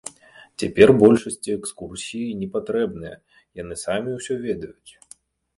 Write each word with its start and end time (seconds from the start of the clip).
Цяпер 0.61 0.87
большасці 1.01 1.49
экскурсіі 1.57 2.37
непатрэбныя, 2.41 3.15
яны 3.63 3.81
самі 3.85 4.09
ўсё 4.17 4.33
ведаюць. 4.49 4.91